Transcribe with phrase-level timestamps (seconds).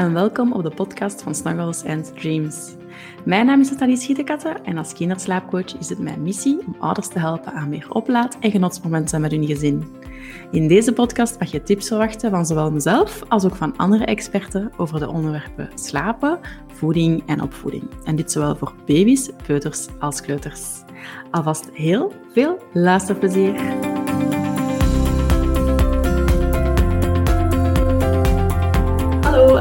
[0.00, 2.74] en welkom op de podcast van Snuggles and Dreams.
[3.24, 7.18] Mijn naam is Nathalie Schietekatten en als kinderslaapcoach is het mijn missie om ouders te
[7.18, 9.84] helpen aan meer oplaad- en genotsmomenten met hun gezin.
[10.50, 14.72] In deze podcast mag je tips verwachten van zowel mezelf als ook van andere experten
[14.76, 16.38] over de onderwerpen slapen,
[16.72, 17.84] voeding en opvoeding.
[18.04, 20.82] En dit zowel voor baby's, peuters als kleuters.
[21.30, 23.89] Alvast heel veel luisterplezier!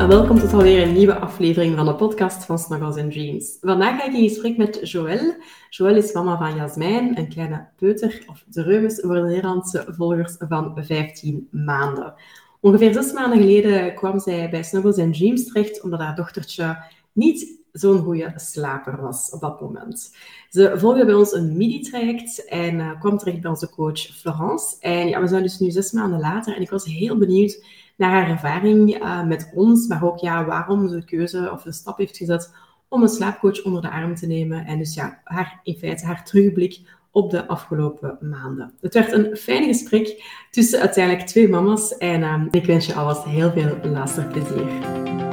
[0.08, 3.58] Welkom tot alweer een nieuwe aflevering van de podcast van Snuggles and Dreams.
[3.62, 5.36] Vandaag ga ik in gesprek met Joël.
[5.70, 10.74] Joël is mama van Jasmijn, een kleine peuter of dreumes voor de Nederlandse volgers van
[10.76, 12.14] 15 maanden.
[12.60, 17.60] Ongeveer zes maanden geleden kwam zij bij Snuggles and Dreams terecht omdat haar dochtertje niet
[17.72, 20.16] zo'n goede slaper was op dat moment.
[20.50, 24.76] Ze volgde bij ons een midi-traject en uh, kwam terecht bij onze coach Florence.
[24.80, 27.64] En ja, we zijn dus nu zes maanden later en ik was heel benieuwd
[28.00, 31.72] naar haar ervaring uh, met ons, maar ook ja, waarom ze de keuze of de
[31.72, 32.54] stap heeft gezet
[32.88, 34.66] om een slaapcoach onder de arm te nemen.
[34.66, 36.80] En dus ja, haar, in feite haar terugblik
[37.12, 38.74] op de afgelopen maanden.
[38.82, 43.24] Het werd een fijn gesprek tussen uiteindelijk twee mama's en uh, ik wens je alvast
[43.24, 45.29] heel veel luisterplezier.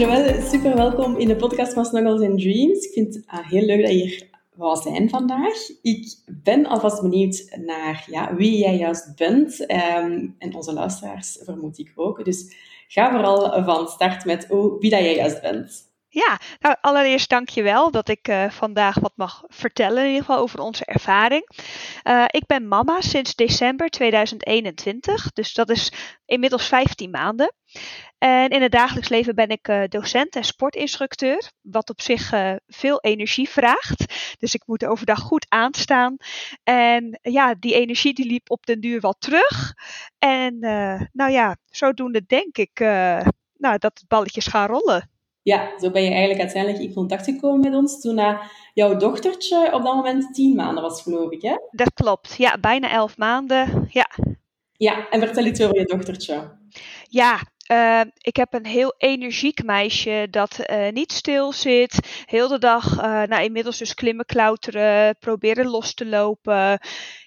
[0.00, 2.84] Joël, super welkom in de podcast van Snuggles and Dreams.
[2.84, 5.54] Ik vind het uh, heel leuk dat je hier wou zijn vandaag.
[5.82, 9.60] Ik ben alvast benieuwd naar ja, wie jij juist bent.
[9.60, 12.24] Um, en onze luisteraars vermoed ik ook.
[12.24, 12.56] Dus
[12.88, 15.89] ga vooral van start met oh, wie dat jij juist bent.
[16.12, 20.24] Ja, nou allereerst dank je wel dat ik uh, vandaag wat mag vertellen in ieder
[20.24, 21.48] geval over onze ervaring.
[22.04, 25.92] Uh, ik ben mama sinds december 2021, dus dat is
[26.24, 27.54] inmiddels 15 maanden.
[28.18, 32.32] En in het dagelijks leven ben ik uh, docent en sportinstructeur, wat op zich
[32.66, 34.04] veel energie vraagt.
[34.38, 36.16] Dus ik moet overdag goed aanstaan.
[36.62, 39.74] En ja, die energie die liep op den duur wat terug.
[40.18, 40.58] En
[41.12, 42.78] nou ja, zodoende denk ik
[43.60, 45.10] nou, dat het balletjes gaan rollen.
[45.42, 48.40] Ja, zo ben je eigenlijk uiteindelijk in contact gekomen met ons toen uh,
[48.74, 51.54] jouw dochtertje op dat moment tien maanden was, geloof ik, hè?
[51.70, 54.10] Dat klopt, ja, bijna elf maanden, ja.
[54.72, 56.58] Ja, en vertel iets over je dochtertje.
[57.08, 57.40] Ja,
[57.70, 62.24] uh, ik heb een heel energiek meisje dat uh, niet stil zit.
[62.24, 66.80] Heel de dag, uh, nou inmiddels dus klimmen, klauteren, proberen los te lopen.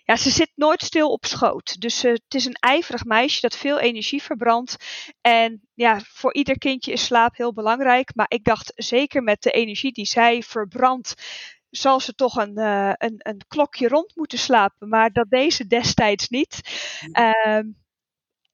[0.04, 1.82] Ja, ze zit nooit stil op schoot.
[1.82, 4.76] Dus het is een ijverig meisje dat veel energie verbrandt.
[5.22, 8.16] En ja, voor ieder kindje is slaap heel belangrijk.
[8.16, 11.14] Maar ik dacht zeker met de energie die zij verbrandt
[11.70, 14.90] zal ze toch een, uh, een, een klokje rond moeten slapen.
[14.90, 16.60] Maar dat deze destijds niet.
[17.14, 17.60] Uh,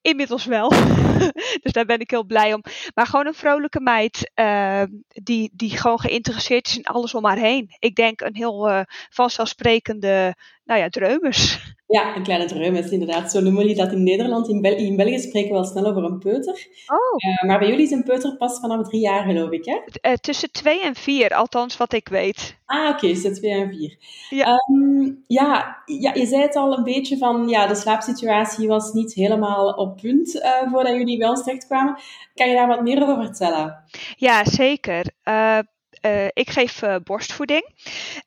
[0.02, 0.72] inmiddels wel.
[1.64, 2.64] dus daar ben ik heel blij om.
[2.96, 7.38] Maar gewoon een vrolijke meid uh, die, die gewoon geïnteresseerd is in alles om haar
[7.38, 7.76] heen.
[7.80, 10.36] Ik denk een heel uh, vanzelfsprekende,
[10.70, 11.68] nou ja, dreumes.
[11.88, 13.32] Ja, een kleine dreumes, inderdaad.
[13.32, 14.50] Zo noemen jullie dat in Nederland.
[14.50, 16.68] In, Bel in België spreken we wel snel over een peuter.
[16.88, 16.98] Oh.
[17.32, 20.20] Uh, maar bij jullie is een peuter pas vanaf drie jaar, geloof ik, hè?
[20.20, 22.58] tussen twee en vier, althans wat ik weet.
[22.66, 23.98] Ah, oké, okay, tussen twee en vier.
[24.30, 24.48] Ja.
[24.72, 29.14] Um, ja, ja, je zei het al een beetje van, ja, de slaapsituatie was niet
[29.14, 32.00] helemaal op punt uh, voordat jullie bij ons terechtkwamen.
[32.34, 33.84] Kan je daar wat meer over vertellen?
[34.16, 35.06] Ja, zeker.
[36.02, 37.74] Uh, ik geef uh, borstvoeding.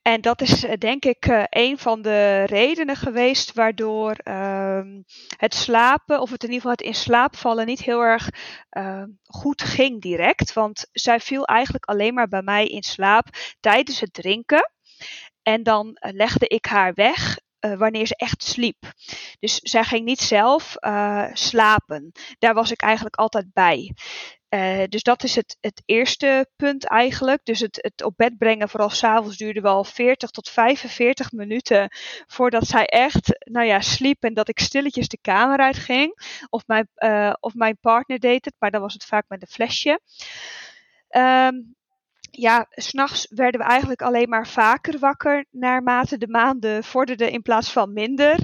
[0.03, 5.03] En dat is uh, denk ik een van de redenen geweest waardoor ehm,
[5.37, 8.29] het slapen, of het in ieder geval het in slaap vallen, niet heel erg
[8.71, 10.53] ehm, goed ging direct.
[10.53, 13.27] Want zij viel eigenlijk alleen maar bij mij in slaap
[13.61, 14.71] tijdens het drinken.
[15.43, 18.93] En dan legde ik haar weg wanneer ze echt sliep.
[19.41, 20.77] Dus zij ging niet zelf
[21.33, 22.13] slapen.
[22.39, 23.95] Daar was ik eigenlijk altijd bij.
[24.55, 27.41] Uh, dus dat is het, het eerste punt eigenlijk.
[27.45, 31.89] Dus het, het op bed brengen, vooral s'avonds, duurde wel 40 tot 45 minuten
[32.27, 36.39] voordat zij echt, nou ja, sliep en dat ik stilletjes de kamer uitging.
[36.49, 36.89] Of mijn,
[37.41, 40.01] of mijn partner deed het, maar dan was het vaak met een flesje.
[41.11, 41.75] Um,
[42.35, 47.73] ja, s'nachts werden we eigenlijk alleen maar vaker wakker naarmate de maanden vorderden in plaats
[47.73, 48.39] van minder.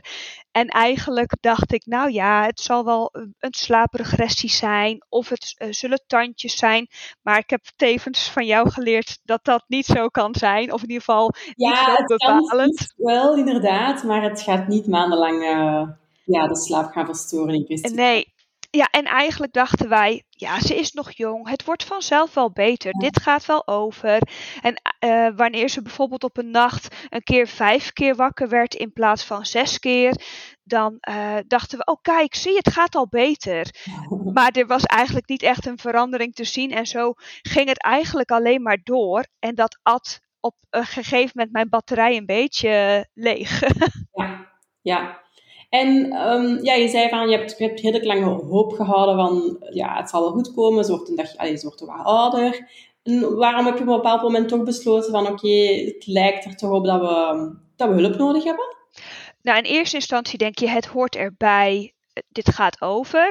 [0.50, 5.72] En eigenlijk dacht ik, nou ja, het zal wel een slaapregressie zijn of het uh,
[5.72, 6.88] zullen tandjes zijn.
[7.22, 10.72] Maar ik heb tevens van jou geleerd dat dat niet zo kan zijn.
[10.72, 12.94] Of in ieder geval ja, niet zo bepalend.
[12.96, 15.88] Wel, inderdaad, maar het gaat niet maandenlang uh,
[16.24, 17.94] ja, de slaap gaan verstoren in kwestie.
[17.94, 18.32] Nee,
[18.70, 21.48] ja, en eigenlijk dachten wij, ja, ze is nog jong.
[21.48, 22.92] Het wordt vanzelf wel beter.
[22.92, 23.00] Ja.
[23.00, 24.20] Dit gaat wel over.
[24.62, 28.92] En uh, wanneer ze bijvoorbeeld op een nacht een keer vijf keer wakker werd in
[28.92, 30.22] plaats van zes keer,
[30.62, 33.74] dan uh, dachten we, oh kijk, zie, het gaat al beter.
[34.32, 36.72] Maar er was eigenlijk niet echt een verandering te zien.
[36.72, 37.12] En zo
[37.42, 39.26] ging het eigenlijk alleen maar door.
[39.38, 43.60] En dat at op een gegeven moment mijn batterij een beetje leeg.
[44.12, 45.26] ja, ja.
[45.68, 49.56] En um, ja, je zei van, je hebt, je hebt heel lange hoop gehouden van,
[49.70, 52.70] ja, het zal wel goed komen, ze wordt een dag, allez, ze wordt wat ouder.
[53.02, 55.48] En waarom heb je op een bepaald moment toch besloten van, oké,
[55.84, 58.76] het lijkt er toch op dat we, dat we hulp nodig hebben?
[59.42, 61.92] Nou, in eerste instantie denk je, het hoort erbij,
[62.28, 63.28] dit gaat over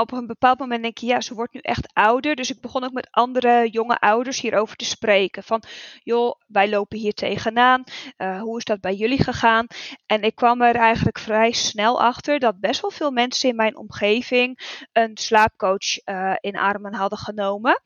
[0.00, 2.36] op een bepaald moment denk je, ja, ze wordt nu echt ouder.
[2.36, 5.42] Dus ik begon ook met andere jonge ouders hierover te spreken.
[5.42, 5.62] Van,
[6.02, 7.84] joh, wij lopen hier tegenaan.
[8.18, 9.66] Uh, hoe is dat bij jullie gegaan?
[10.06, 13.76] En ik kwam er eigenlijk vrij snel achter dat best wel veel mensen in mijn
[13.76, 17.82] omgeving een slaapcoach uh, in armen hadden genomen.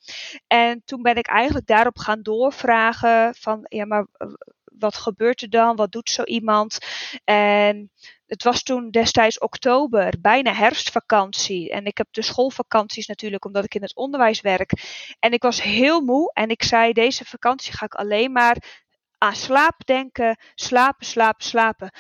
[0.47, 4.07] En toen ben ik eigenlijk daarop gaan doorvragen van, ja, maar
[4.79, 5.77] wat gebeurt er dan?
[5.77, 6.79] Wat doet zo iemand?
[7.25, 7.91] En
[8.33, 11.71] het was toen destijds oktober, bijna herfstvakantie.
[11.71, 14.73] En ik heb de schoolvakanties natuurlijk, omdat ik in het onderwijs werk.
[15.19, 18.57] En ik was heel moe en ik zei: Deze vakantie ga ik alleen maar
[19.19, 20.39] aan slaap denken.
[20.55, 21.91] Slapen, slapen, slapen.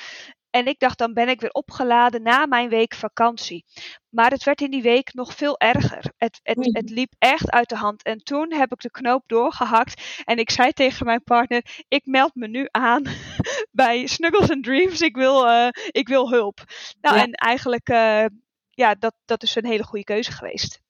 [0.52, 3.64] En ik dacht, dan ben ik weer opgeladen na mijn week vakantie.
[4.08, 6.12] Maar het werd in die week nog veel erger.
[6.16, 8.02] Het, het, het liep echt uit de hand.
[8.02, 10.22] En toen heb ik de knoop doorgehakt.
[10.24, 13.02] En ik zei tegen mijn partner: Ik meld me nu aan
[13.70, 15.00] bij Snuggles and Dreams.
[15.00, 16.64] Ik wil, uh, ik wil hulp.
[17.00, 18.24] Nou, en eigenlijk, uh,
[18.70, 20.80] ja, dat, dat is een hele goede keuze geweest.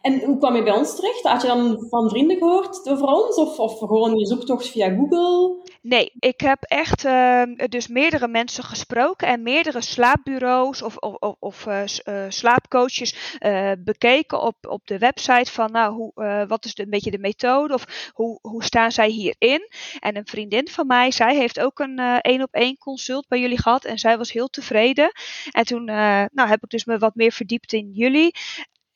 [0.00, 1.22] En hoe kwam je bij ons terecht?
[1.22, 3.36] Had je dan van vrienden gehoord over ons?
[3.36, 5.68] Of, of gewoon je zoektocht via Google?
[5.82, 11.66] Nee, ik heb echt uh, dus meerdere mensen gesproken en meerdere slaapbureaus of, of, of
[11.66, 11.82] uh,
[12.28, 17.10] slaapcoaches uh, bekeken op, op de website van nou, hoe, wat is de, een beetje
[17.10, 19.68] de methode of hoe, hoe staan zij hierin.
[19.98, 23.62] En een vriendin van mij, zij heeft ook een één op één consult bij jullie
[23.62, 25.10] gehad en zij was heel tevreden.
[25.50, 28.32] En toen nou, heb ik dus me wat meer verdiept in jullie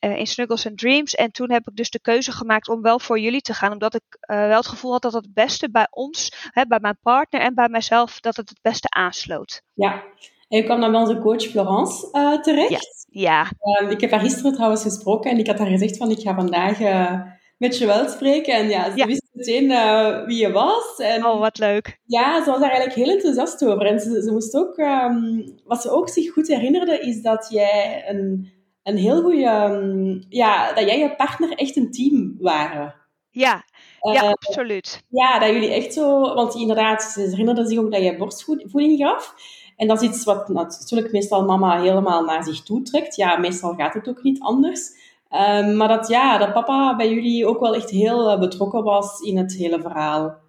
[0.05, 1.15] uh, in Snuggles and Dreams.
[1.15, 3.73] En toen heb ik dus de keuze gemaakt om wel voor jullie te gaan.
[3.73, 6.99] Omdat ik uh, wel het gevoel had dat het beste bij ons, hè, bij mijn
[7.03, 9.63] partner en bij mijzelf, dat het het beste aansloot.
[9.75, 9.93] Ja,
[10.49, 13.07] en je kwam dan bij onze coach Florence uh, terecht.
[13.11, 13.51] Ja.
[13.79, 13.89] ja.
[13.89, 16.79] ik heb haar gisteren trouwens gesproken en ik had haar gezegd van ik ga vandaag
[17.59, 18.55] met Joël spreken.
[18.55, 19.07] En ja, ze ja.
[19.07, 19.69] wist meteen
[20.27, 20.97] wie je was.
[20.99, 22.01] En, oh, wat leuk.
[22.05, 23.87] Ja, ze was daar eigenlijk heel enthousiast over.
[23.87, 28.05] En ze, ze moest ook, um, wat ze ook zich goed herinnerde, is dat jij
[28.09, 28.53] een
[28.85, 32.95] een heel goede, ehm, ja, dat jij en je partner echt een team waren.
[33.31, 33.65] Ja,
[34.01, 35.05] ja, uh, absoluut.
[35.09, 39.35] Ja, dat jullie echt zo, want inderdaad, ze herinnerde zich ook dat jij borstvoeding gaf.
[39.77, 43.17] En dat is iets wat natuurlijk meestal mama helemaal naar zich toe trekt.
[43.17, 44.91] Ja, meestal gaat het ook niet anders.
[45.31, 49.21] Um, maar dat, ja, dat papa bij jullie ook wel echt heel uh, betrokken was
[49.21, 50.43] in het hele verhaal.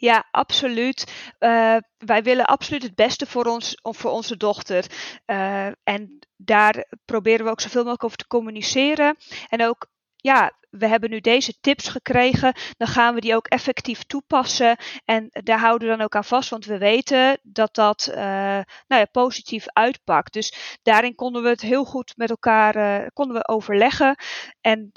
[0.00, 1.32] Ja, absoluut.
[1.38, 4.86] Uh, wij willen absoluut het beste voor, ons, voor onze dochter.
[5.26, 9.16] Uh, en daar proberen we ook zoveel mogelijk over te communiceren.
[9.48, 9.86] En ook,
[10.16, 12.54] ja, we hebben nu deze tips gekregen.
[12.76, 14.76] Dan gaan we die ook effectief toepassen.
[15.04, 18.64] En daar houden we dan ook aan vast, want we weten dat dat uh, nou
[18.86, 20.32] ja, positief uitpakt.
[20.32, 24.16] Dus daarin konden we het heel goed met elkaar konden we overleggen.
[24.60, 24.92] En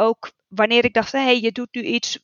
[0.00, 2.18] ook wanneer ik dacht, hé, hey, je doet nu iets,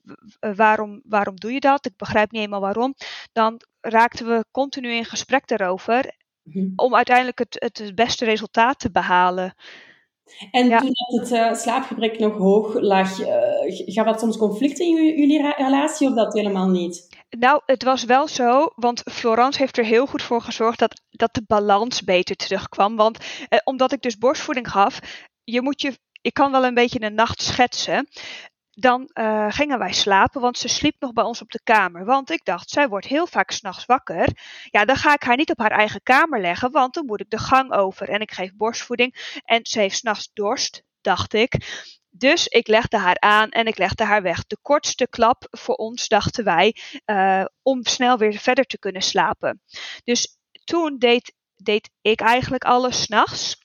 [0.57, 1.87] waarom, waarom doe je dat?
[1.87, 2.95] Ik begrijp niet helemaal waarom.
[3.33, 6.15] Dan raakten we continu in gesprek daarover.
[6.43, 6.69] Mhm.
[6.77, 9.55] Om uiteindelijk het, het beste resultaat te behalen.
[10.51, 10.91] En toen
[11.21, 13.29] het uh, slaapgebrek nog hoog lag, uh,
[13.67, 17.09] gaf dat soms conflicten in jullie relatie of dat helemaal niet?
[17.39, 21.35] Nou, het was wel zo, want Florence heeft er heel goed voor gezorgd dat, dat
[21.35, 22.97] de balans beter terugkwam.
[22.97, 23.19] Want
[23.49, 25.01] eh, omdat ik dus borstvoeding gaf,
[25.45, 28.09] je moet je ik kan wel een beetje een nacht schetsen.
[28.71, 32.05] Dan uh, gingen wij slapen, want ze sliep nog bij ons op de kamer.
[32.05, 34.29] Want ik dacht, zij wordt heel vaak s'nachts wakker.
[34.71, 37.31] Ja, dan ga ik haar niet op haar eigen kamer leggen, want dan moet ik
[37.31, 38.09] de gang over.
[38.09, 41.53] En ik geef borstvoeding en ze heeft s'nachts dorst, dacht ik.
[42.11, 44.47] Dus ik legde haar aan en ik legde haar weg.
[44.47, 49.63] De kortste klap voor ons, dachten wij, uh, om snel weer verder te kunnen slapen.
[50.05, 53.65] Dus toen deed, deed ik eigenlijk alles s'nachts.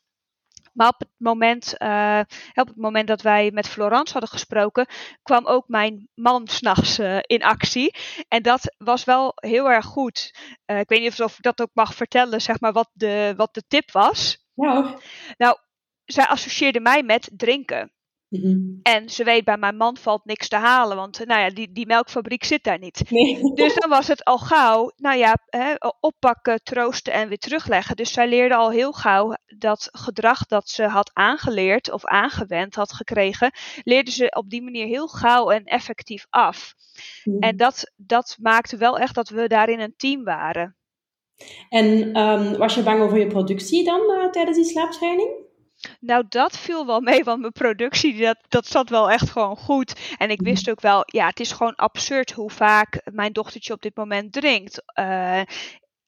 [0.71, 2.19] Maar op het moment, uh,
[2.53, 4.87] op het moment dat wij met Florence hadden gesproken,
[5.23, 7.95] kwam ook mijn man s'nachts uh, in actie.
[8.27, 10.35] En dat was wel heel erg goed.
[10.65, 13.53] Uh, ik weet niet of ik dat ook mag vertellen, zeg maar, wat de, wat
[13.53, 14.45] de tip was.
[14.53, 14.97] Ja.
[15.37, 15.57] Nou,
[16.05, 17.91] zij associeerde mij met drinken.
[18.31, 18.59] Mhm.
[18.83, 21.85] En ze weet, bij mijn man valt niks te halen, want nou ja, die, die
[21.85, 23.09] melkfabriek zit daar niet.
[23.09, 23.39] Nee.
[23.53, 27.95] Dus dan was het al gauw, nou ja, hè, oppakken, troosten en weer terugleggen.
[27.95, 32.93] Dus zij leerde al heel gauw dat gedrag dat ze had aangeleerd of aangewend had
[32.93, 33.51] gekregen,
[33.83, 36.73] leerde ze op die manier heel gauw en effectief af.
[37.23, 37.39] Mhm.
[37.39, 40.75] En dat, dat maakte wel echt dat we daarin een team waren.
[41.69, 45.49] En um, was je bang over je productie dan uh, tijdens die slaaptraining?
[45.99, 50.15] Nou, dat viel wel mee, want mijn productie, dat, dat zat wel echt gewoon goed.
[50.17, 53.81] En ik wist ook wel, ja, het is gewoon absurd hoe vaak mijn dochtertje op
[53.81, 54.81] dit moment drinkt.
[54.99, 55.41] Uh,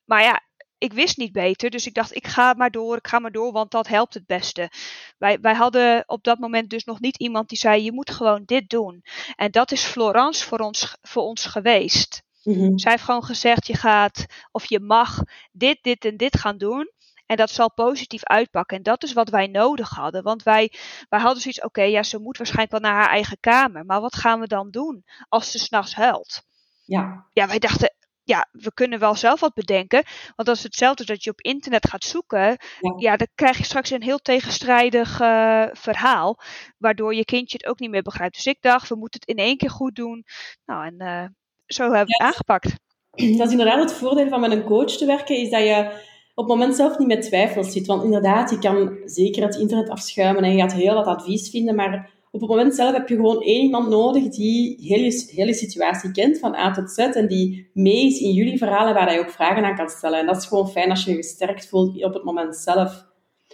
[0.06, 0.42] maar ja,
[0.78, 3.52] ik wist niet beter, dus ik dacht, ik ga maar door, ik ga maar door,
[3.52, 4.70] want dat helpt het beste.
[5.18, 8.44] Wij, wij hadden op dat moment dus nog niet iemand die zei, je moet gewoon
[8.46, 9.04] dit doen.
[9.36, 12.24] En dat is Florence voor ons, voor ons geweest.
[12.44, 16.58] Mm Zij heeft gewoon gezegd, je gaat of je mag dit, dit en dit gaan
[16.58, 16.92] doen.
[17.34, 18.78] En dat zal positief uitpakken.
[18.78, 20.24] En dat is wat wij nodig hadden.
[20.24, 20.72] Want wij,
[21.10, 23.86] wij hadden zoiets, oké, ja, ze moet waarschijnlijk wel naar haar eigen kamer.
[23.86, 26.42] Maar wat gaan we dan doen als ze s'nachts huilt?
[26.86, 27.28] Ja.
[27.32, 30.04] Ja, wij dachten, ja, we kunnen wel zelf wat bedenken.
[30.36, 32.58] Want als het hetzelfde dat je op internet gaat zoeken,
[32.98, 36.40] ja, dan krijg je straks een heel tegenstrijdig uh, verhaal.
[36.78, 38.36] Waardoor je kindje het ook niet meer begrijpt.
[38.36, 40.24] Dus ik dacht, we moeten het in één keer goed doen.
[40.66, 41.26] Nou, en uh,
[41.66, 42.76] zo hebben we het aangepakt.
[43.12, 46.48] Dat is inderdaad het voordeel van met een coach te werken, is dat je op
[46.48, 47.88] het moment zelf niet met twijfels zit.
[47.88, 51.76] Want inderdaad, je kan zeker het internet afschuimen en je gaat heel wat advies vinden,
[51.76, 55.54] maar op het moment zelf heb je gewoon één iemand nodig die heel je, hele
[55.54, 59.20] situatie kent, van A tot Z, en die mee is in jullie verhalen waar je
[59.20, 60.20] ook vragen aan kan stellen.
[60.20, 63.06] En dat is gewoon fijn als je je gesterkt voelt op het moment zelf.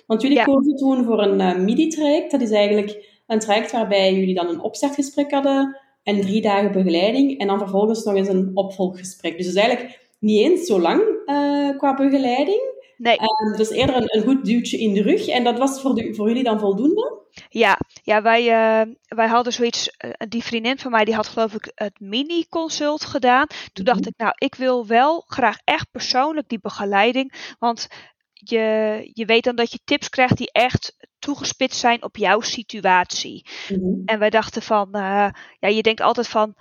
[0.07, 0.43] Want jullie ja.
[0.43, 2.31] kozen toen voor een uh, MIDI-traject.
[2.31, 7.39] Dat is eigenlijk een traject waarbij jullie dan een opstartgesprek hadden en drie dagen begeleiding,
[7.39, 9.37] en dan vervolgens nog eens een opvolggesprek.
[9.37, 12.77] Dus dat is eigenlijk niet eens zo lang uh, qua begeleiding.
[12.97, 13.17] Nee.
[13.19, 15.27] Um, dus eerder een, een, goed duwtje in de rug.
[15.27, 17.17] En dat was voor, de, voor jullie dan voldoende?
[17.49, 19.95] Ja, ja wij, uh, wij hadden zoiets.
[20.05, 23.47] Uh, die vriendin van mij die had geloof ik het mini-consult gedaan.
[23.73, 27.55] Toen dacht ik, nou, ik wil wel graag echt persoonlijk die begeleiding.
[27.59, 27.87] Want
[28.33, 33.45] je, je weet dan dat je tips krijgt die echt toegespitst zijn op jouw situatie.
[33.69, 34.01] Mm -hmm.
[34.05, 36.55] En wij dachten van, uh, ja, je denkt altijd van,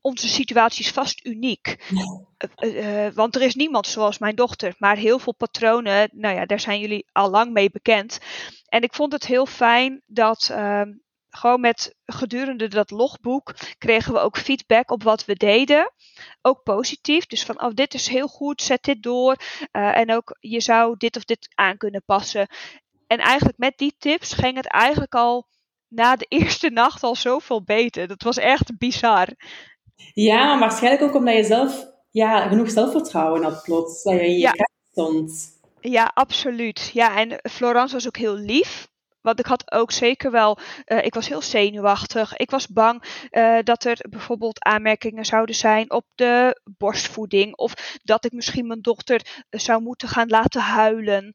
[0.00, 1.90] onze situatie is vast uniek.
[2.58, 4.74] Uh, uh, want er is niemand zoals mijn dochter.
[4.78, 8.18] Maar heel veel patronen, nou ja, daar zijn jullie al lang mee bekend.
[8.68, 10.82] En ik vond het heel fijn dat uh,
[11.30, 15.92] gewoon met gedurende dat logboek kregen we ook feedback op wat we deden.
[16.42, 17.26] Ook positief.
[17.26, 19.36] Dus van, oh, dit is heel goed, zet dit door.
[19.70, 22.48] en ook, je zou dit of dit aan kunnen passen.
[23.06, 25.48] En eigenlijk met die tips ging het eigenlijk al
[25.90, 28.06] na de eerste nacht al zoveel beter.
[28.06, 29.28] Dat was echt bizar.
[30.14, 34.02] Ja, waarschijnlijk ook omdat je zelf ja, genoeg zelfvertrouwen had plots.
[34.02, 34.54] Dat je in je ja.
[34.90, 35.58] stond.
[35.80, 36.90] Ja, absoluut.
[36.92, 38.88] Ja, en Florence was ook heel lief.
[39.20, 42.36] Want ik had ook zeker wel, uh, ik was heel zenuwachtig.
[42.36, 47.56] Ik was bang uh, dat er bijvoorbeeld aanmerkingen zouden zijn op de borstvoeding.
[47.56, 51.34] Of dat ik misschien mijn dochter uh, zou moeten gaan laten huilen.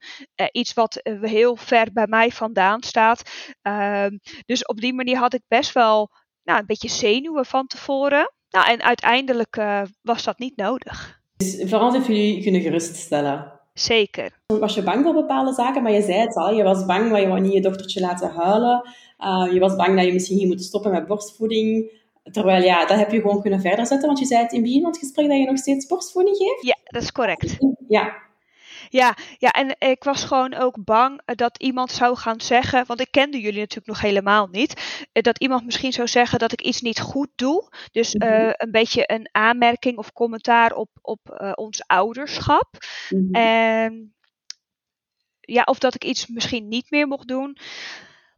[0.52, 3.22] iets wat heel ver bij mij vandaan staat.
[3.62, 6.10] Ehm, dus op die manier had ik best wel
[6.44, 8.34] nou, een beetje zenuwen van tevoren.
[8.50, 11.20] Nou, en uiteindelijk uh, was dat niet nodig.
[11.38, 13.54] Dus Florence heeft jullie kunnen geruststellen?
[13.74, 14.32] Zeker.
[14.46, 15.84] Was je bang voor bepaalde zaken?
[15.84, 18.32] Maar je zei het al, je was bang, maar je wou niet je dochtertje laten
[18.32, 18.90] huilen.
[19.20, 21.92] Uh, je was bang dat je misschien ging moeten stoppen met borstvoeding.
[22.32, 24.08] Terwijl, ja, dat heb je gewoon kunnen verder zetten.
[24.08, 26.38] Want je zei het in het begin van het gesprek dat je nog steeds borstvoeding
[26.38, 26.66] geeft.
[26.66, 27.58] Ja, dat is correct.
[27.88, 28.14] Ja,
[28.96, 33.12] ja, ja, en ik was gewoon ook bang dat iemand zou gaan zeggen, want ik
[33.12, 36.82] kende jullie natuurlijk nog helemaal niet, eh, dat iemand misschien zou zeggen dat ik iets
[36.82, 37.70] niet goed doe.
[37.92, 38.40] Dus mm -hmm.
[38.40, 42.78] uh, een beetje een aanmerking of commentaar op, op uh, ons ouderschap.
[43.10, 43.34] Mm -hmm.
[43.34, 44.16] En
[45.40, 47.58] ja, of dat ik iets misschien niet meer mocht doen.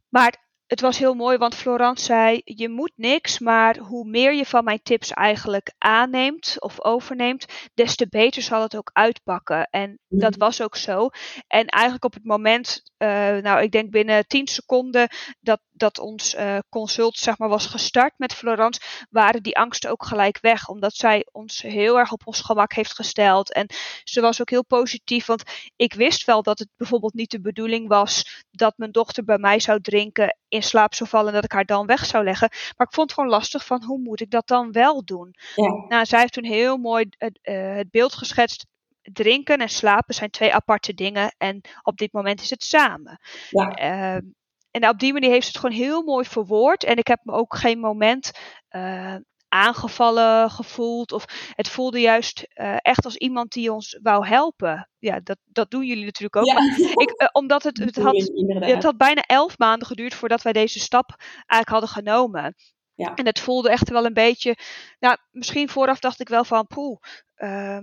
[0.08, 4.46] Maar het was heel mooi, want Florence zei: Je moet niks, maar hoe meer je
[4.46, 9.68] van mijn tips eigenlijk aanneemt of overneemt, des te beter zal het ook uitpakken.
[9.70, 11.08] En dat was ook zo.
[11.46, 15.08] En eigenlijk op het moment, uh, nou, ik denk binnen 10 seconden
[15.40, 18.80] dat, dat ons uh, consult zeg maar, was gestart met Florence,
[19.10, 20.68] waren die angsten ook gelijk weg.
[20.68, 23.52] Omdat zij ons heel erg op ons gemak heeft gesteld.
[23.52, 23.66] En
[24.04, 25.42] ze was ook heel positief, want
[25.76, 29.60] ik wist wel dat het bijvoorbeeld niet de bedoeling was dat mijn dochter bij mij
[29.60, 32.48] zou drinken in slaap zou vallen en dat ik haar dan weg zou leggen.
[32.76, 35.34] Maar ik vond het gewoon lastig van hoe moet ik dat dan wel doen.
[35.54, 35.84] Ja.
[35.88, 38.66] Nou, zij heeft toen heel mooi het, uh, het beeld geschetst.
[39.02, 43.20] Drinken en slapen zijn twee aparte dingen en op dit moment is het samen.
[43.50, 44.14] Ja.
[44.16, 44.30] Uh,
[44.80, 46.84] en op die manier heeft ze het gewoon heel mooi verwoord.
[46.84, 48.30] En ik heb me ook geen moment
[48.70, 49.14] uh,
[49.48, 51.12] aangevallen gevoeld.
[51.12, 54.90] Of het voelde juist uh, echt als iemand die ons wou helpen.
[54.98, 56.46] Ja, dat, dat doen jullie natuurlijk ook.
[56.46, 56.92] Ja.
[57.02, 60.78] Ik, uh, omdat het, het, had, het had bijna elf maanden geduurd voordat wij deze
[60.78, 61.14] stap
[61.46, 62.54] eigenlijk hadden genomen.
[62.94, 63.14] Ja.
[63.14, 64.56] En het voelde echt wel een beetje.
[64.98, 66.98] Nou, misschien vooraf dacht ik wel van poeh.
[67.36, 67.78] Uh,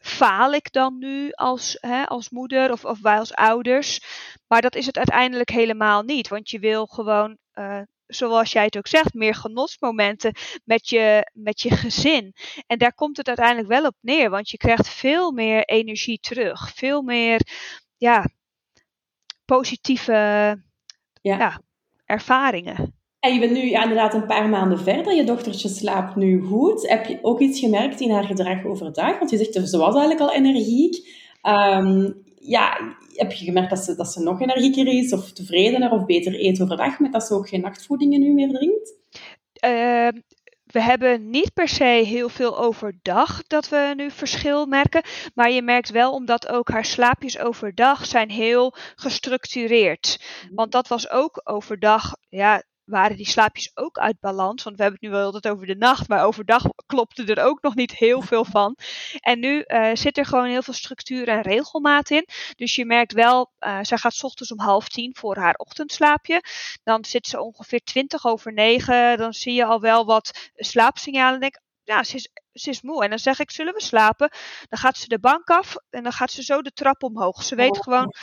[0.00, 4.00] faal ik dan nu als, hè, als moeder of, of wij als ouders?
[4.46, 6.28] Maar dat is het uiteindelijk helemaal niet.
[6.28, 11.60] Want je wil gewoon uh, zoals jij het ook zegt, meer genotsmomenten met je, met
[11.60, 12.34] je gezin.
[12.66, 16.70] En daar komt het uiteindelijk wel op neer, want je krijgt veel meer energie terug.
[16.74, 17.40] Veel meer,
[17.96, 18.26] ja,
[19.44, 20.12] positieve
[21.20, 21.38] ja.
[21.38, 21.60] ja.
[22.04, 22.99] ervaringen.
[23.20, 25.14] En je bent nu ja, inderdaad een paar maanden verder.
[25.14, 26.88] Je dochtertje slaapt nu goed.
[26.88, 29.18] Heb je ook iets gemerkt in haar gedrag overdag?
[29.18, 31.08] Want je zegt, ze was eigenlijk al energiek.
[31.42, 35.12] Um, ja, heb je gemerkt dat ze, dat ze nog energieker is?
[35.12, 36.98] Of tevredener of beter eet overdag?
[36.98, 38.94] Met dat ze ook geen nachtvoedingen nu meer drinkt?
[39.64, 40.20] Uh,
[40.66, 45.02] we hebben niet per se heel veel overdag dat we nu verschil merken.
[45.34, 50.20] Maar je merkt wel omdat ook haar slaapjes overdag zijn heel gestructureerd.
[50.44, 50.54] Mhm.
[50.54, 54.62] Want dat was ook overdag, ja, waren die slaapjes ook uit balans.
[54.62, 57.62] Want we hebben het nu wel altijd over de nacht, maar overdag klopte er ook
[57.62, 58.76] nog niet heel veel van.
[59.20, 62.26] En nu uh, zit er gewoon heel veel structuur en regelmaat in.
[62.56, 66.42] Dus je merkt wel, uh, zij gaat s ochtends om half tien voor haar ochtendslaapje.
[66.82, 69.18] Dan zit ze ongeveer twintig over negen.
[69.18, 71.34] Dan zie je al wel wat slaapsignalen.
[71.34, 73.04] En denk, ja, ze is, ze is moe.
[73.04, 74.30] En dan zeg ik, zullen we slapen?
[74.68, 77.42] Dan gaat ze de bank af en dan gaat ze zo de trap omhoog.
[77.42, 77.82] Ze weet oh.
[77.82, 78.14] gewoon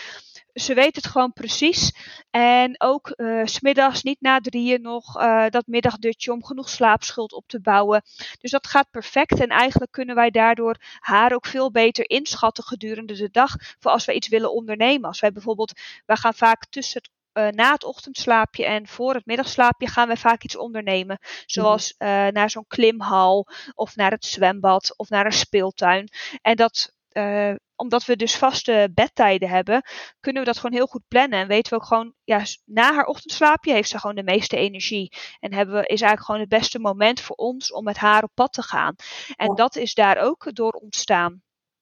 [0.59, 1.93] ze weet het gewoon precies.
[2.29, 7.47] En ook uh, smiddags, niet na drieën nog, uh, dat middagdutje om genoeg slaapschuld op
[7.47, 8.01] te bouwen.
[8.39, 9.39] Dus dat gaat perfect.
[9.39, 13.55] En eigenlijk kunnen wij daardoor haar ook veel beter inschatten gedurende de dag.
[13.79, 15.07] Voor als we iets willen ondernemen.
[15.07, 19.25] Als wij bijvoorbeeld, wij gaan vaak tussen het uh, na het ochtendslaapje en voor het
[19.25, 21.19] middagslaapje gaan we vaak iets ondernemen.
[21.45, 26.09] Zoals uh, naar zo'n klimhal of naar het zwembad of naar een speeltuin.
[26.41, 29.81] En dat uh, omdat we dus vaste bedtijden hebben,
[30.19, 31.39] kunnen we dat gewoon heel goed plannen.
[31.39, 35.11] En weten we ook gewoon, ja, na haar ochtendslaapje heeft ze gewoon de meeste energie.
[35.39, 38.31] En hebben we, is eigenlijk gewoon het beste moment voor ons om met haar op
[38.33, 38.95] pad te gaan.
[39.35, 41.41] En dat is daar ook door ontstaan.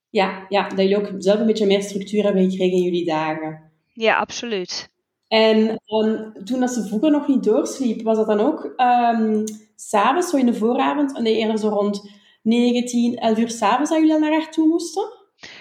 [0.10, 3.72] Ja, ja, dat jullie ook zelf een beetje meer structuur hebben gekregen in jullie dagen.
[3.94, 4.89] Ja, absoluut.
[5.27, 9.44] En um, toen dat ze vroeger nog niet doorsliep, was dat dan ook um,
[9.75, 12.10] s'avonds, zo in de vooravond, en eerder zo rond
[12.46, 15.04] 19, 11 uur s'avonds dat jullie naar haar toe moesten?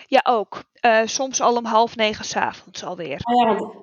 [0.06, 0.64] Ja, ook.
[0.80, 3.20] Uh, soms al om half negen s'avonds alweer.
[3.22, 3.74] Ah ja, want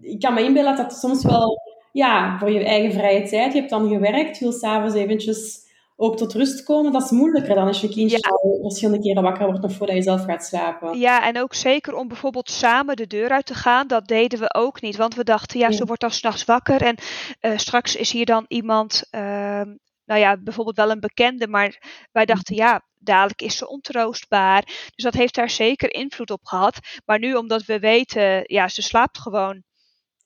[0.00, 1.60] ik kan me inbeelden dat dat soms wel,
[1.92, 5.66] ja, voor je eigen vrije tijd, je hebt dan gewerkt, wil s'avonds eventjes
[6.00, 6.92] ook tot rust komen.
[6.92, 8.28] Dat is moeilijker dan als je kindje ja.
[8.28, 10.98] al verschillende keren wakker wordt nog voordat je zelf gaat slapen.
[10.98, 14.54] Ja, en ook zeker om bijvoorbeeld samen de deur uit te gaan, dat deden we
[14.54, 14.96] ook niet.
[14.96, 16.96] Want we dachten, ja, ze wordt dan s'nachts wakker en
[17.40, 19.08] uh, straks is hier dan iemand...
[19.10, 19.60] Uh,
[20.08, 24.62] nou ja, bijvoorbeeld wel een bekende, maar wij dachten, ja, dadelijk is ze ontroostbaar.
[24.64, 26.78] Dus dat heeft daar zeker invloed op gehad.
[27.04, 29.62] Maar nu, omdat we weten, ja, ze slaapt gewoon.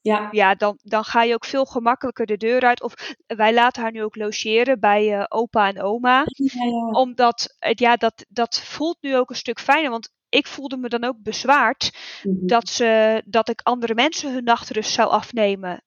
[0.00, 2.82] Ja, ja dan, dan ga je ook veel gemakkelijker de deur uit.
[2.82, 2.94] Of
[3.26, 6.24] wij laten haar nu ook logeren bij uh, opa en oma.
[6.26, 6.90] Ja, ja.
[6.90, 9.90] Omdat, ja, dat, dat voelt nu ook een stuk fijner.
[9.90, 12.46] Want ik voelde me dan ook bezwaard mm-hmm.
[12.46, 15.84] dat, ze, dat ik andere mensen hun nachtrust zou afnemen.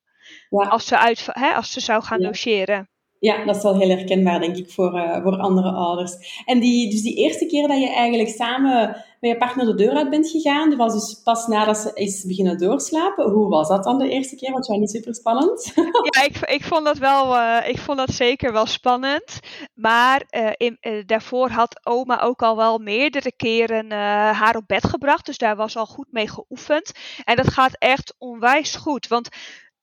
[0.50, 0.68] Ja.
[0.68, 2.90] Als, ze uit, hè, als ze zou gaan logeren.
[3.20, 6.42] Ja, dat is wel heel herkenbaar, denk ik, voor, uh, voor andere ouders.
[6.46, 9.94] En die, dus die eerste keer dat je eigenlijk samen met je partner de deur
[9.94, 13.30] uit bent gegaan, dat was dus pas nadat ze is beginnen doorslapen.
[13.30, 14.52] Hoe was dat dan de eerste keer?
[14.52, 15.74] Want was niet super spannend.
[16.16, 19.40] ja, ik, ik vond dat wel, uh, ik vond dat zeker wel spannend.
[19.74, 20.24] Maar
[20.58, 23.92] in, daarvoor had oma ook al wel meerdere keren
[24.32, 25.26] haar op bed gebracht.
[25.26, 26.92] Dus daar was al goed mee geoefend.
[27.24, 29.08] En dat gaat echt onwijs goed.
[29.08, 29.30] Want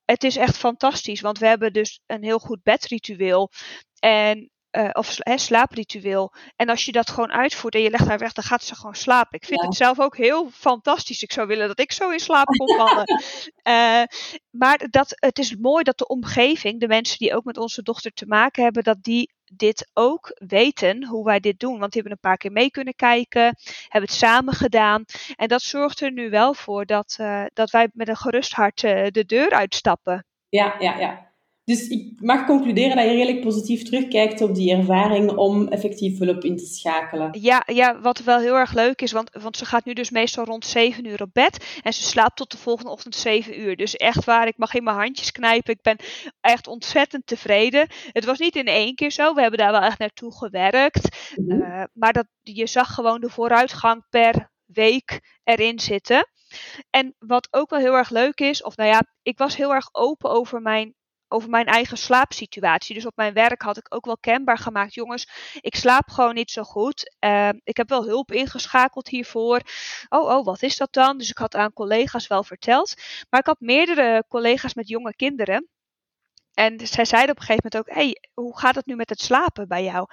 [0.04, 3.50] het is echt fantastisch, want we hebben dus een heel goed bedritueel.
[3.98, 6.34] En uh, of hè, slaapritueel.
[6.56, 8.94] En als je dat gewoon uitvoert en je legt haar weg, dan gaat ze gewoon
[8.94, 9.38] slapen.
[9.38, 11.22] Ik vind het zelf ook heel fantastisch.
[11.22, 13.22] Ik zou willen dat ik zo in slaap kon vallen.
[13.68, 14.02] uh,
[14.62, 18.12] maar dat, het is mooi dat de omgeving, de mensen die ook met onze dochter
[18.12, 21.78] te maken hebben, dat die dit ook weten, hoe wij dit doen.
[21.78, 23.56] Want die hebben een paar keer mee kunnen kijken,
[23.88, 25.04] hebben het samen gedaan.
[25.36, 28.82] En dat zorgt er nu wel voor dat, uh, dat wij met een gerust hart
[28.82, 30.26] uh, de deur uitstappen.
[30.48, 31.31] Ja, ja, ja.
[31.72, 36.44] Dus ik mag concluderen dat je redelijk positief terugkijkt op die ervaring om effectief hulp
[36.44, 37.38] in te schakelen.
[37.40, 40.44] Ja, ja wat wel heel erg leuk is, want, want ze gaat nu dus meestal
[40.44, 43.76] rond 7 uur op bed en ze slaapt tot de volgende ochtend 7 uur.
[43.76, 45.72] Dus echt waar, ik mag in mijn handjes knijpen.
[45.72, 45.96] Ik ben
[46.40, 47.86] echt ontzettend tevreden.
[48.12, 51.32] Het was niet in één keer zo, we hebben daar wel echt naartoe gewerkt.
[51.36, 51.62] Mm -hmm.
[51.62, 56.26] uh, maar dat, je zag gewoon de vooruitgang per week erin zitten.
[56.90, 59.88] En wat ook wel heel erg leuk is, of nou ja, ik was heel erg
[59.92, 60.94] open over mijn
[61.32, 62.94] over mijn eigen slaapsituatie.
[62.94, 65.28] Dus op mijn werk had ik ook wel kenbaar gemaakt, jongens,
[65.60, 67.16] ik slaap gewoon niet zo goed.
[67.20, 69.60] Uh, ik heb wel hulp ingeschakeld hiervoor.
[70.08, 71.18] Oh, oh, wat is dat dan?
[71.18, 72.94] Dus ik had aan collega's wel verteld.
[73.30, 75.68] Maar ik had meerdere collega's met jonge kinderen.
[76.54, 79.20] En zij zeiden op een gegeven moment ook: hey, hoe gaat het nu met het
[79.20, 80.06] slapen bij jou?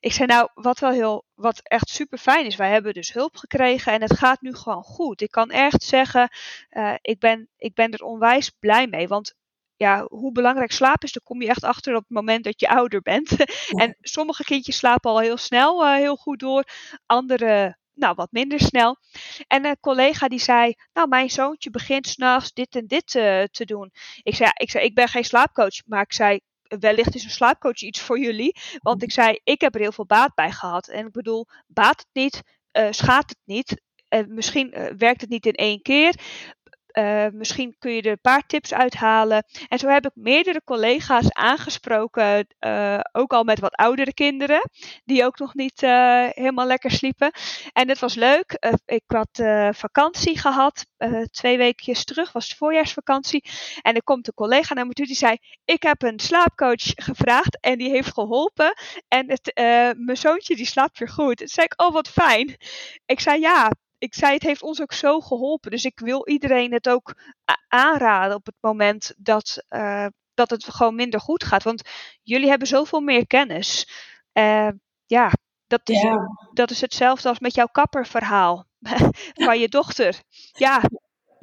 [0.00, 2.56] Ik zei: Nou, wat wel heel, wat echt super fijn is.
[2.56, 5.20] Wij hebben dus hulp gekregen en het gaat nu gewoon goed.
[5.20, 6.28] Ik kan echt zeggen:
[6.70, 9.08] uh, ik, ben, ik ben er onwijs blij mee.
[9.08, 9.34] Want
[9.76, 12.68] ja, hoe belangrijk slaap is, daar kom je echt achter op het moment dat je
[12.68, 13.30] ouder bent.
[13.82, 16.64] en sommige kindjes slapen al heel snel uh, heel goed door.
[17.06, 18.96] Andere nou, wat minder snel.
[19.46, 23.64] En een collega die zei, nou, mijn zoontje begint s'nachts dit en dit uh, te
[23.64, 23.90] doen.
[24.22, 27.80] Ik zei, ik zei, ik ben geen slaapcoach, maar ik zei, wellicht is een slaapcoach
[27.80, 28.56] iets voor jullie.
[28.78, 30.88] Want ik zei, ik heb er heel veel baat bij gehad.
[30.88, 33.82] En ik bedoel, baat het niet, uh, schaadt het niet.
[34.08, 36.14] En misschien uh, werkt het niet in één keer.
[36.98, 39.44] Uh, misschien kun je er een paar tips uithalen.
[39.68, 44.70] En zo heb ik meerdere collega's aangesproken, uh, ook al met wat oudere kinderen,
[45.04, 47.30] die ook nog niet uh, helemaal lekker sliepen.
[47.72, 48.76] En het was leuk.
[48.84, 49.42] ik had
[49.76, 50.86] vakantie gehad,
[51.30, 53.44] twee weekjes terug, was het voorjaarsvakantie.
[53.82, 57.58] En er komt een collega naar me toe die zei: Ik heb een slaapcoach gevraagd
[57.60, 58.74] en die heeft geholpen.
[59.08, 59.50] En het,
[59.96, 61.36] mijn zoontje die slaapt weer goed.
[61.36, 62.56] Toen zei ik: Oh, wat fijn.
[63.06, 65.70] Ik zei: Ja, ik zei, het heeft ons ook zo geholpen.
[65.70, 67.14] Dus ik wil iedereen het ook
[67.68, 71.62] aanraden op het moment dat, uh, dat het gewoon minder goed gaat.
[71.62, 71.82] Want
[72.22, 73.88] jullie hebben zoveel meer kennis.
[74.32, 74.68] Uh,
[75.06, 75.30] ja,
[75.66, 76.16] dat is, ja.
[76.52, 78.66] dat is hetzelfde als met jouw kapperverhaal
[79.46, 80.22] van je dochter.
[80.52, 80.82] Ja,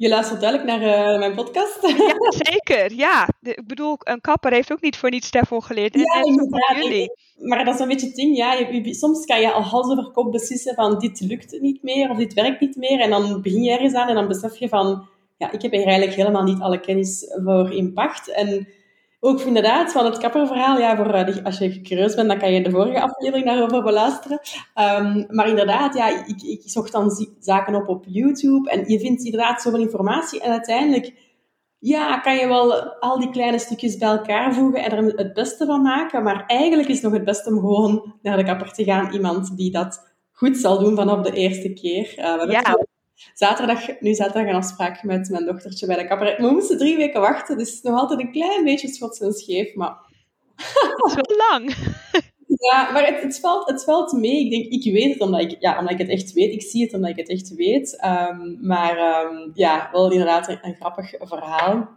[0.02, 1.78] je luistert duidelijk naar uh, mijn podcast.
[1.82, 2.92] Ja, zeker.
[2.92, 3.28] Ja.
[3.40, 5.94] De, ik bedoel, een kapper heeft ook niet voor niets daarvoor geleerd.
[5.94, 6.76] Ja, inderdaad.
[6.76, 7.12] Jullie.
[7.36, 8.36] Maar dat is een beetje het ding.
[8.36, 8.52] Ja.
[8.52, 12.10] Je, je, soms kan je al hals over kop beslissen van dit lukt niet meer
[12.10, 13.00] of dit werkt niet meer.
[13.00, 15.84] En dan begin je ergens aan en dan besef je van ja, ik heb hier
[15.84, 18.32] eigenlijk helemaal niet alle kennis voor in pacht.
[18.32, 18.68] En
[19.24, 20.78] ook inderdaad van het kapperverhaal.
[20.78, 24.40] Ja, voor, uh, als je curieus bent, dan kan je de vorige aflevering daarover beluisteren.
[24.74, 29.24] Um, maar inderdaad, ja, ik, ik zocht dan zaken op op YouTube en je vindt
[29.24, 30.40] inderdaad zoveel informatie.
[30.40, 31.12] En uiteindelijk
[31.78, 35.66] ja, kan je wel al die kleine stukjes bij elkaar voegen en er het beste
[35.66, 36.22] van maken.
[36.22, 39.12] Maar eigenlijk is het nog het beste om gewoon naar de kapper te gaan.
[39.12, 42.14] Iemand die dat goed zal doen vanaf de eerste keer.
[42.18, 42.78] Uh, we ja
[43.34, 46.34] zaterdag, nu zaterdag een afspraak met mijn dochtertje bij de kapper.
[46.36, 49.96] We moesten drie weken wachten, dus nog altijd een klein beetje schots en scheef, maar...
[50.96, 51.74] Dat is wel lang.
[52.70, 54.44] Ja, maar het, het, valt, het valt mee.
[54.44, 56.52] Ik denk, ik weet het omdat ik, ja, omdat ik het echt weet.
[56.52, 58.04] Ik zie het omdat ik het echt weet.
[58.04, 61.88] Um, maar um, ja, wel inderdaad een, een, grappig verhaal.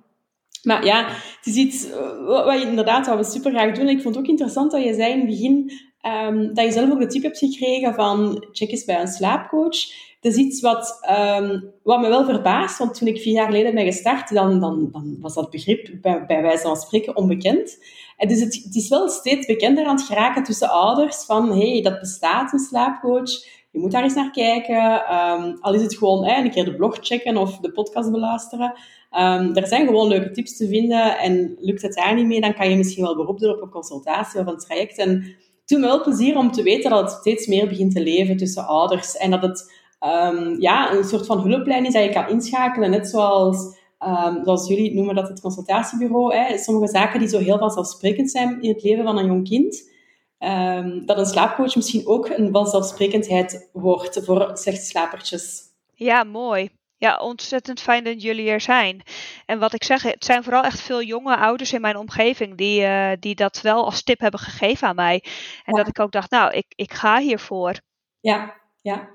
[0.63, 1.89] Maar ja, het is iets
[2.25, 3.89] wat je inderdaad wat we super graag doen.
[3.89, 5.71] Ik vond het ook interessant dat je zei in het begin
[6.05, 9.77] um, dat je zelf ook de tip hebt gekregen van check eens bij een slaapcoach
[10.25, 10.99] het is iets wat,
[11.39, 14.89] um, wat me wel verbaast, want toen ik vier jaar geleden ben gestart, dan, dan,
[14.91, 17.77] dan was dat begrip bij, bij wijze van spreken onbekend.
[18.17, 21.99] En dus het, is wel steeds bekender aan het geraken tussen ouders van, hey, dat
[21.99, 23.31] bestaat, een slaapcoach.
[23.71, 25.15] Je moet daar eens naar kijken.
[25.15, 28.73] Um, al is het gewoon een keer de blog checken of de podcast beluisteren.
[29.11, 31.17] Um, er zijn gewoon leuke tips te vinden.
[31.17, 33.69] En lukt het daar niet mee, dan kan je misschien wel beroep doen op een
[33.69, 34.97] consultatie of een traject.
[34.97, 38.01] En het doet me wel plezier om te weten dat het steeds meer begint te
[38.01, 39.17] leven tussen ouders.
[39.17, 39.74] En dat het
[40.05, 42.89] um, ja, een soort van hulplijn is dat je kan inschakelen.
[42.89, 46.35] Net zoals, um, zoals jullie noemen dat het consultatiebureau.
[46.35, 46.57] Hè.
[46.57, 49.93] Sommige zaken die zo heel vanzelfsprekend zijn in het leven van een jong kind.
[50.39, 55.61] Um, dat een slaapcoach misschien ook een vanzelfsprekendheid wordt voor slechte slapertjes.
[55.93, 56.69] Ja, mooi.
[56.97, 59.01] Ja, ontzettend fijn dat jullie er zijn.
[59.45, 62.81] En wat ik zeg, het zijn vooral echt veel jonge ouders in mijn omgeving die,
[62.81, 65.23] uh, die dat wel als tip hebben gegeven aan mij.
[65.63, 65.77] En ja.
[65.77, 67.73] dat ik ook dacht, nou, ik, ik ga hiervoor.
[68.19, 69.09] Ja, ja.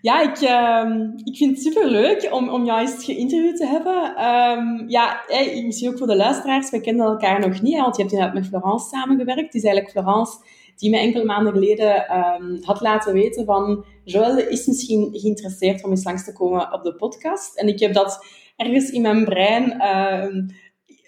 [0.00, 4.24] Ja, ik, uh, ik vind het super leuk om, om jou eens geïnterviewd te hebben.
[4.24, 7.96] Um, ja, hey, misschien ook voor de luisteraars, we kennen elkaar nog niet, hè, want
[7.96, 9.40] je hebt inderdaad met Florence samengewerkt.
[9.40, 10.38] Het is eigenlijk Florence
[10.76, 15.90] die me enkele maanden geleden um, had laten weten van Joël is misschien geïnteresseerd om
[15.90, 17.58] eens langs te komen op de podcast.
[17.58, 19.82] En ik heb dat ergens in mijn brein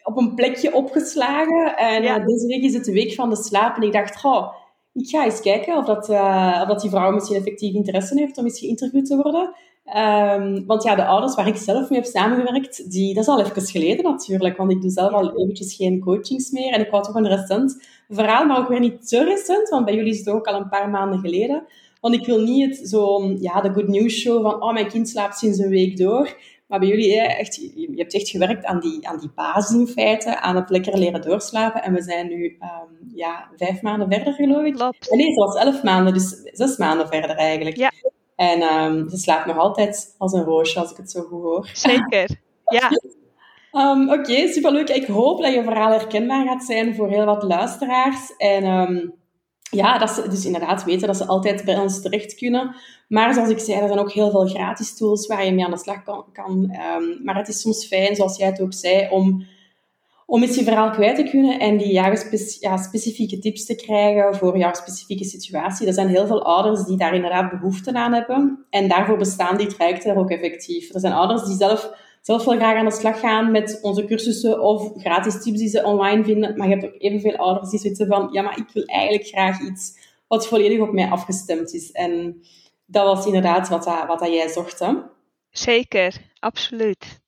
[0.06, 1.76] op een plekje opgeslagen.
[1.76, 2.18] En ja.
[2.18, 3.76] uh, deze week is het de week van de slaap.
[3.76, 4.54] En ik dacht, goh,
[4.96, 8.38] ik ga eens kijken of, dat, uh, of dat die vrouw misschien effectief interesse heeft
[8.38, 9.54] om eens geïnterviewd te worden.
[9.96, 13.40] Um, want ja, de ouders waar ik zelf mee heb samengewerkt, die, dat is al
[13.40, 16.72] even geleden natuurlijk, want ik doe zelf al eventjes geen coachings meer.
[16.72, 19.94] En ik wou toch een recent verhaal, maar ook weer niet te recent, want bij
[19.94, 21.62] jullie is het ook al een paar maanden geleden.
[22.00, 25.08] Want ik wil niet het zo, ja, de good news show van, oh, mijn kind
[25.08, 26.36] slaapt sinds een week door.
[26.66, 30.40] Maar bij jullie, echt, je hebt echt gewerkt aan die, aan die basis in feite,
[30.40, 31.82] aan het lekker leren doorslapen.
[31.82, 34.74] En we zijn nu um, ja, vijf maanden verder, geloof ik.
[34.74, 35.10] Klopt.
[35.10, 37.76] Nee, het was elf maanden, dus zes maanden verder eigenlijk.
[37.76, 37.92] Ja.
[38.36, 41.70] En um, ze slaapt nog altijd als een roosje, als ik het zo goed hoor.
[41.72, 42.90] Zeker, ja.
[43.72, 44.88] um, Oké, okay, superleuk.
[44.88, 48.36] Ik hoop dat je verhaal herkenbaar gaat zijn voor heel wat luisteraars.
[48.36, 48.64] En
[49.76, 52.74] ja, dat ze dus inderdaad weten dat ze altijd bij ons terecht kunnen.
[53.08, 55.70] Maar zoals ik zei, er zijn ook heel veel gratis tools waar je mee aan
[55.70, 56.76] de slag kan.
[56.96, 59.46] Um, maar het is soms fijn, zoals jij het ook zei, om,
[60.26, 64.58] om eens je verhaal kwijt te kunnen en die ja, specifieke tips te krijgen voor
[64.58, 65.86] jouw specifieke situatie.
[65.86, 68.66] Er zijn heel veel ouders die daar inderdaad behoefte aan hebben.
[68.70, 70.94] En daarvoor bestaan die trajecten ook effectief.
[70.94, 71.90] Er zijn ouders die zelf
[72.26, 75.84] zelf wel graag aan de slag gaan met onze cursussen of gratis tips die ze
[75.84, 76.56] online vinden.
[76.56, 79.60] Maar je hebt ook evenveel ouders die zitten van, ja, maar ik wil eigenlijk graag
[79.60, 81.90] iets wat volledig op mij afgestemd is.
[81.92, 82.42] En
[82.86, 84.92] dat was inderdaad wat, dat, wat dat jij zocht, hè?
[85.50, 87.20] Zeker, absoluut.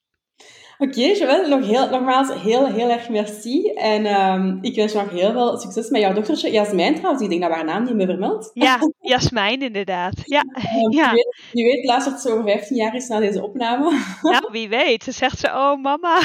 [0.78, 3.72] Oké, okay, Joël, nog heel, nogmaals heel, heel erg merci.
[3.72, 6.50] En um, ik wens je nog heel veel succes met jouw dochtertje.
[6.50, 8.50] Jasmijn trouwens, ik denk dat we haar naam niet meer vermeld.
[8.54, 10.14] Ja, Jasmijn inderdaad.
[10.24, 11.12] Ja, um, ja.
[11.12, 13.98] Wie, weet, wie weet luistert ze over 15 jaar is na deze opname.
[14.22, 15.04] Nou, wie weet.
[15.04, 16.20] Ze zegt ze, oh mama,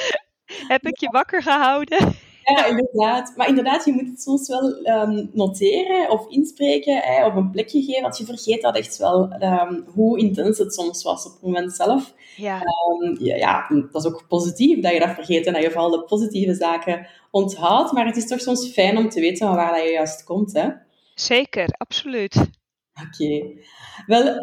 [0.74, 2.26] heb ik je wakker gehouden?
[2.56, 3.32] Ja, inderdaad.
[3.36, 7.82] Maar inderdaad, je moet het soms wel um, noteren of inspreken hè, of een plekje
[7.82, 11.42] geven, want je vergeet dat echt wel, um, hoe intens het soms was op het
[11.42, 12.14] moment zelf.
[12.36, 12.60] Ja.
[13.00, 15.90] Um, ja, ja, dat is ook positief dat je dat vergeet en dat je vooral
[15.90, 17.92] de positieve zaken onthoudt.
[17.92, 20.52] Maar het is toch soms fijn om te weten van waar dat je juist komt.
[20.52, 20.68] Hè?
[21.14, 22.36] Zeker, absoluut.
[22.36, 23.24] Oké.
[23.24, 23.58] Okay.
[24.06, 24.38] Wel,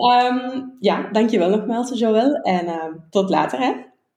[0.79, 2.33] ja, dankjewel nogmaals, Joël.
[2.33, 3.73] En tot later, hè.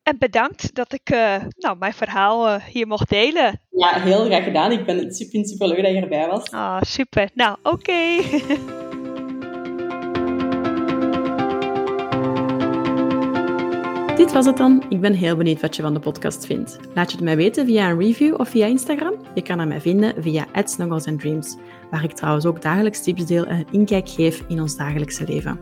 [0.08, 3.60] En bedankt dat ik uh, nou, mijn verhaal uh, hier mocht delen.
[3.70, 4.72] Ja, heel graag gedaan.
[4.72, 6.50] Ik ben super, super leuk dat je erbij was.
[6.50, 7.30] Ah, super.
[7.34, 7.70] Nou, oké.
[7.72, 8.42] Okay.
[14.18, 14.82] Dit was het dan.
[14.88, 16.78] Ik ben heel benieuwd wat je van de podcast vindt.
[16.94, 19.14] Laat je het mij weten via een review of via Instagram.
[19.34, 20.46] Je kan naar mij vinden via
[21.16, 21.56] Dreams,
[21.90, 25.60] waar ik trouwens ook dagelijks tips deel en een inkijk geef in ons dagelijkse leven.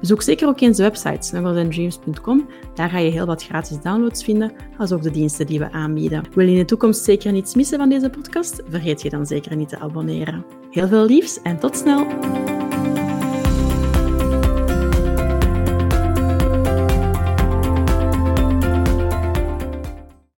[0.00, 2.48] Bezoek zeker ook eens de website snugglesandreams.com.
[2.74, 6.24] Daar ga je heel wat gratis downloads vinden, als ook de diensten die we aanbieden.
[6.34, 8.62] Wil je in de toekomst zeker niets missen van deze podcast?
[8.68, 10.44] Vergeet je dan zeker niet te abonneren.
[10.70, 12.06] Heel veel liefs en tot snel!